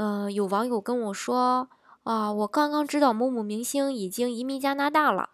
[0.00, 1.68] 嗯，有网友跟我说
[2.04, 5.28] 啊，我刚刚知道某某明星已经移民加拿大了。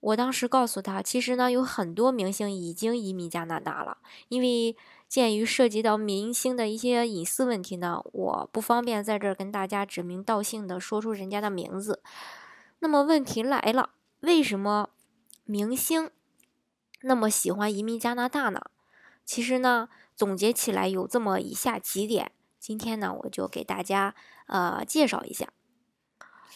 [0.00, 3.96] 我当时告诉他，其实呢，有很多明星已经移民加拿大了。
[4.28, 4.76] 因为
[5.08, 12.02] 鉴于涉及到明星的一些隐私问题呢，我不方便在这儿跟大家指名道姓的说出人家的名字。
[12.80, 13.88] 那么问题来了，
[14.20, 14.90] 为什么
[15.46, 16.10] 明星
[17.00, 18.60] 那么喜欢移民加拿大呢？
[19.24, 22.32] 其实呢，总结起来有这么以下几点。
[22.68, 24.14] 今天呢，我就给大家
[24.46, 25.48] 呃介绍一下。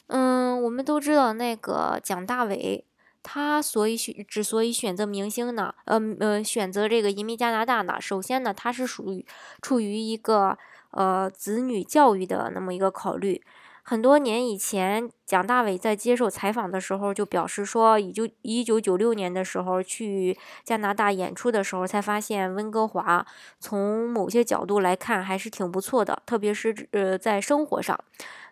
[0.08, 2.84] 嗯，我们都知道那个蒋大为，
[3.22, 9.24] 他所以选之所以选择明星呢，呃呃，选择这个移民加拿大呢，首先呢，他是属于
[9.62, 10.58] 处于一个
[10.90, 13.42] 呃子女教育的那么一个考虑。
[13.84, 23.26] 很多年以前，蒋大为在接受采访的时候就表示说，一九一九九六年的时候去加拿大演出的时候，才发现温哥华
[23.58, 27.98] 从某些角度来看还是挺不错的，特别是呃在生活上。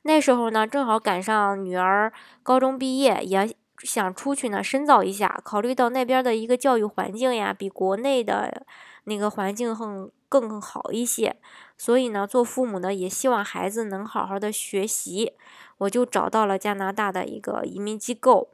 [0.03, 5.41] 那时候呢，正好赶上女儿高中毕业，也想出去呢深造一下。
[5.45, 8.67] 考虑到那边的一个教育环境呀，比国内的
[9.05, 11.37] 那个环境更更好一些。
[11.77, 15.33] 所以呢，做父母呢也希望孩子能好好的学习，
[15.79, 18.51] 我就找到了加拿大的一个移民机构，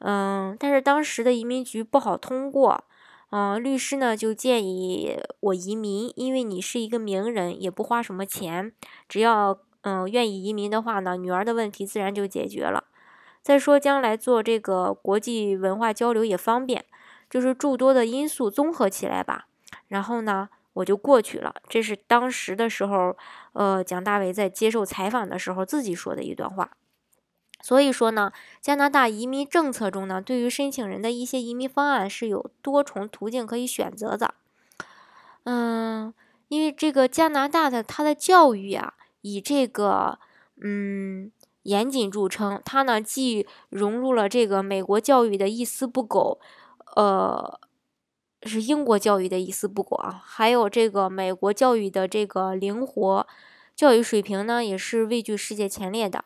[0.00, 2.84] 嗯，但是当时的移民局不好通过，
[3.30, 8.72] 嗯，律师呢就建议我移民，因为你是一个名人，也不花什么钱，
[9.08, 12.84] 只要嗯愿意移民的话呢，女儿的问题自然就解决了。
[13.42, 16.84] 再说将来做这个国际文化交流也方便，
[17.30, 19.46] 就是诸多的因素综合起来吧，
[19.88, 20.50] 然后呢。
[20.76, 23.16] 我就过去了，这是当时的时候，
[23.54, 26.70] 呃，蒋大为在接受采访的时候自己说的一段话。
[27.62, 34.34] 所以说呢，加拿大移民政策中呢，对于申请人的一些移民方案是有多重途径可以选择的。
[35.44, 36.12] 嗯，
[36.48, 38.92] 因为这个加拿大的它的教育啊，
[39.22, 40.18] 以这个
[40.60, 41.32] 嗯
[41.62, 46.38] 严谨著称，它呢既融入了这个美国教育的一丝不苟，
[46.96, 47.58] 呃。
[48.46, 53.26] 是英国教育的一丝不苟啊，还有这个美国教育的这个灵活
[53.74, 56.24] 教育水平呢，也是位居世界前列的。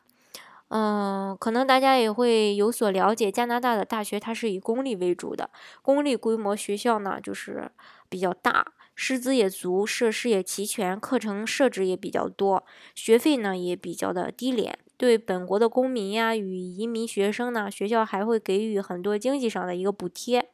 [0.68, 5.50] 嗯，可能大家也会有所了解，加拿大的大学它是以公立为主的，
[5.82, 7.72] 公立规模学校呢就是
[8.08, 12.64] 比较大，师资也足，设施也齐全，课程设置也比较多，
[12.94, 14.78] 学费呢也比较的低廉。
[14.96, 20.50] 对本国的公民呀与移民学生呢，学校还会给予很多经济上的一个补贴。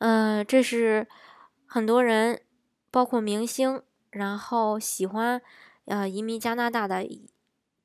[0.00, 1.06] 嗯，这是
[1.66, 2.40] 很多人，
[2.90, 5.40] 包括明星，然后喜欢
[5.84, 7.06] 呃移民加拿大的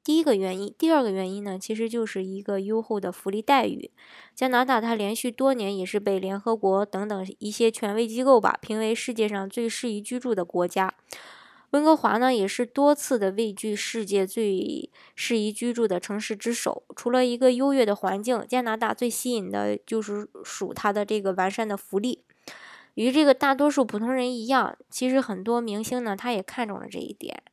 [0.02, 0.74] 第一个原因。
[0.78, 3.92] 第二个原因呢，其实就是一个优厚的福利待遇。
[4.34, 10.94] 加拿大它连续多年也是被联合国等等一些权威机构吧评为世界上最适宜居住的国家。
[11.76, 16.84] 温哥华呢，也是多次的位居世界最适宜居住的城市之首。
[16.96, 22.24] 除了一个优越的环境，加拿大最吸引的就是属它的这个完善的福利。
[22.94, 27.44] 与这个大多数普通人一样，其实很多明星呢，他也看中了这一点。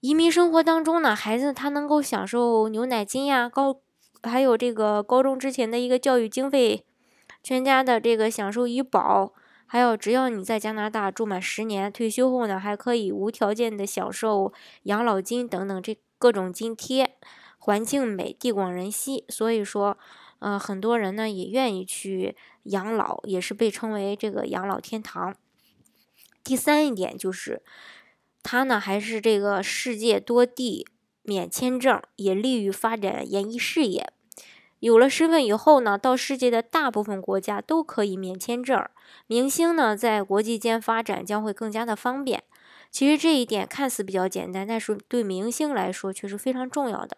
[0.00, 3.78] 移民生活当中呢，孩子他能够享受牛奶金呀，高
[4.22, 6.86] 还有这个高中之前的一个教育经费，
[7.42, 9.34] 全家的这个享受医保。
[9.72, 14.52] 还有，只要你在加拿大住满十年，退休后呢，还可以无条件的享受
[14.82, 17.16] 养老金等等这各种津贴，
[17.56, 19.96] 环境美，地广人稀，所以说，
[20.40, 25.34] 呃，很多人呢也愿意去养老，也是被称为这个养老天堂。
[26.44, 27.62] 第三一点就是，
[28.42, 30.86] 它呢还是这个世界多地
[31.22, 34.12] 免签证，也利于发展演艺事业。
[34.82, 38.84] 有了身份以后呢，到世界的大部分国家都可以免签证。
[39.28, 42.42] 明星呢，在国际间发展将会更加的方便。
[42.90, 47.16] 其实这一点看似比较简单，但是对明星来说却是非常重要的。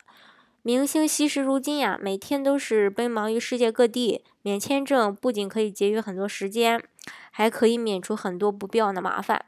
[0.61, 4.23] 明星惜时如金呀，每天都是奔忙于世界各地。
[4.43, 6.79] 免签证不仅可以节约很多时间，
[7.31, 9.47] 还可以免除很多不必要的麻烦。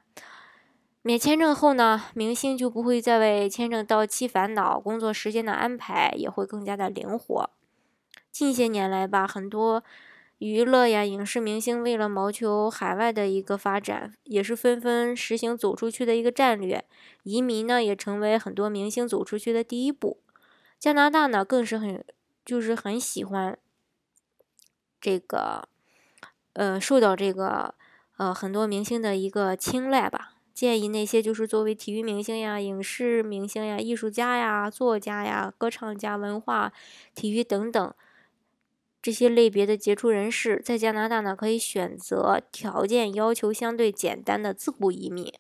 [1.03, 7.51] 免签证后呢，明星就不会再为签证到期烦恼，工作时间的安排也会更加的灵活。
[8.39, 9.83] 近些年来吧，很多
[10.37, 16.85] 娱乐呀，影视明星为了谋求海外的一个发展，也是纷纷实行走出去的一个战略。
[17.23, 20.19] 移民呢，也成为很多明星走出去的第一步。
[20.79, 22.05] 加拿大呢，更是很
[22.45, 23.59] 就是很喜欢
[25.01, 25.67] 这个，
[26.53, 27.75] 呃，受到这个
[28.19, 30.35] 呃很多明星的一个青睐吧。
[30.53, 36.75] 建议那些就是作为体育明星呀、影视明星呀、艺术家呀、作家呀、歌唱家、文化、
[37.15, 37.95] 体育等等。
[39.07, 45.33] 这些类别的杰出人士在加拿大呢，可以选择条件要求相对简单的自雇移民。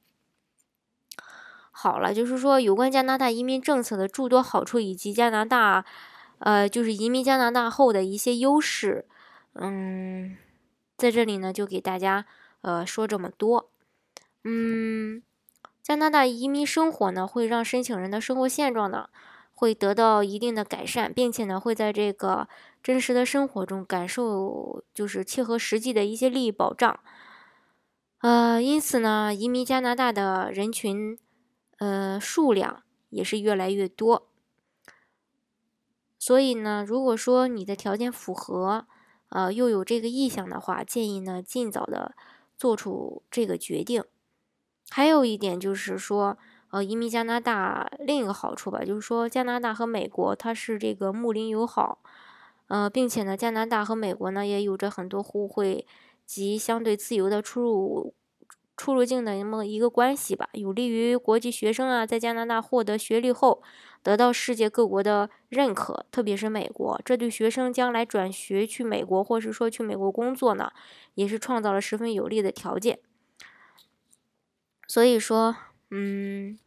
[1.72, 5.84] 好了，就是说有关加拿大移民政策的诸多好处，以及加拿大，
[6.38, 9.04] 呃，就是移民加拿大后的一些优势，
[9.54, 10.36] 嗯，
[10.96, 12.24] 在这里呢就给大家
[12.60, 13.68] 呃说这么多。
[14.44, 15.24] 嗯，
[15.82, 19.08] 加拿大移民生活呢，会让申请人的生活现状呢。
[19.58, 22.46] 会得到一定的改善，并且呢，会在这个
[22.82, 27.00] 真实的生活中感受，就是切合实际的一些利益保障。
[28.20, 31.18] 呃，因此呢，移民加拿大的人群，
[31.78, 34.28] 呃，数量也是越来越多。
[36.18, 38.86] 所以呢，如果说你的条件符合，
[39.30, 42.14] 呃，又有这个意向的话，建议呢，尽早的
[42.58, 44.04] 做出这个决定。
[44.90, 46.36] 还有一点就是说。
[46.76, 52.00] 呃，移民加拿大另一个好处吧，就是说加拿大和美国它是这个睦邻友好，
[52.66, 55.86] 呃，并且呢，加拿大和美国呢也有着很多互惠
[56.26, 58.12] 及相对自由的出入
[58.76, 63.62] 出入境的那么一个关系吧，有利于国际学生啊在加拿大获得学历后
[64.02, 70.70] 得到世界各国的认可，特别是美国，这对学生将来转学去美国或是说去美国工作呢，
[71.14, 72.98] 也是创造了十分有利的条件。
[74.86, 75.56] 所以说。
[75.88, 76.58] 嗯，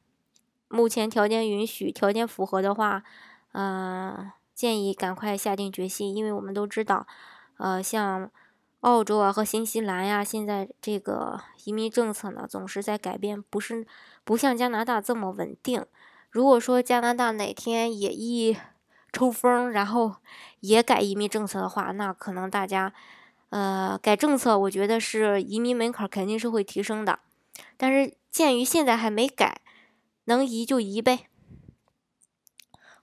[0.70, 3.04] 目前条件允许、条件符合的话，
[3.52, 7.06] 呃，建议赶快下定决心，因为我们都知道，
[7.58, 8.30] 呃，像
[8.82, 13.86] 澳洲啊和新西兰呀，现在这个移民政策呢总是在改变，不是
[14.24, 15.86] 不像加拿大这么稳定。
[16.30, 18.56] 如果说加拿大哪天也一
[19.12, 20.16] 抽风，然后
[20.60, 22.94] 也改移民政策的话，那可能大家，
[23.50, 27.20] 呃，改政策，我觉得是移民门槛肯定是会提升的，
[27.76, 28.14] 但是。
[28.32, 29.60] 鉴于现在还没改，
[30.26, 31.28] 能移就移呗。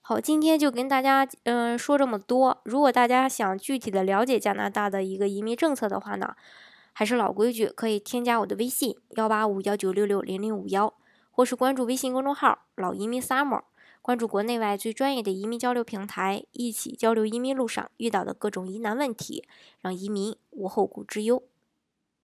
[0.01, 2.61] 好，今天就跟大家嗯说这么多。
[2.65, 6.37] 如果大家想具体的了解加拿大的一个移民政策的话呢，
[6.93, 10.95] 还是老规矩，可以添加我的微信幺八五幺九六六零零五幺，
[11.33, 13.63] 或是关注微信公众号“老移民 summer”，
[14.01, 19.45] 关注国内外最专业的移民交流平台，一起交流移民路上遇到的各种疑难问题，
[19.81, 21.43] 让移民无后顾之忧。